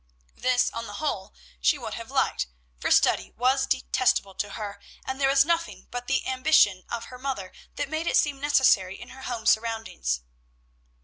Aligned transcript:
This, 0.35 0.71
on 0.71 0.87
the 0.87 0.93
whole, 0.95 1.31
she 1.61 1.77
would 1.77 1.93
have 1.93 2.09
liked, 2.09 2.47
for 2.79 2.89
study 2.89 3.29
was 3.37 3.67
detestable 3.67 4.33
to 4.33 4.53
her, 4.53 4.79
and 5.05 5.21
there 5.21 5.29
was 5.29 5.45
nothing 5.45 5.85
but 5.91 6.07
the 6.07 6.25
ambition 6.25 6.85
of 6.89 7.03
her 7.13 7.19
mother 7.19 7.51
that 7.75 7.87
made 7.87 8.07
it 8.07 8.17
seem 8.17 8.41
necessary 8.41 8.99
in 8.99 9.09
her 9.09 9.21
home 9.21 9.45
surroundings. 9.45 10.21